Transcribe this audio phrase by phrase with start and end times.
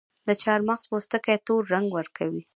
[0.27, 2.41] د چارمغز پوستکي تور رنګ ورکوي.